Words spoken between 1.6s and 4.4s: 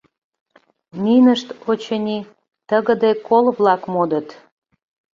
очыни, тыгыде кол-влак модыт.